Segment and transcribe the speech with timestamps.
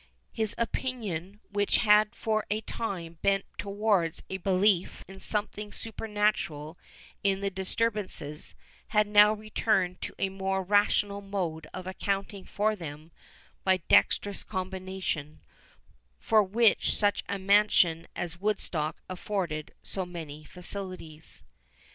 [0.31, 6.75] His opinion, which had for a time bent towards a belief in something supernatural
[7.23, 8.55] in the disturbances,
[8.87, 13.11] had now returned to the more rational mode of accounting for them
[13.63, 15.39] by dexterous combination,
[16.17, 21.43] for which such a mansion as Woodstock afforded so many facilities.